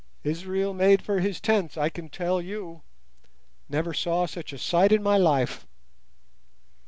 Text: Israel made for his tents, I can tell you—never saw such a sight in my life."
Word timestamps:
Israel 0.23 0.73
made 0.73 1.03
for 1.03 1.19
his 1.19 1.39
tents, 1.39 1.77
I 1.77 1.89
can 1.89 2.09
tell 2.09 2.41
you—never 2.41 3.93
saw 3.93 4.25
such 4.25 4.51
a 4.51 4.57
sight 4.57 4.91
in 4.91 5.03
my 5.03 5.17
life." 5.19 5.67